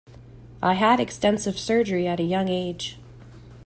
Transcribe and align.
I 0.63 0.73
had 0.73 0.99
extensive 0.99 1.59
surgery 1.59 2.07
at 2.07 2.19
a 2.19 2.23
young 2.23 2.47
age. 2.47 2.97